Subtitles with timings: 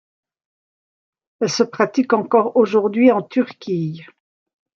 [1.41, 4.01] Elle se pratique encore aujourd'hui en Turquie.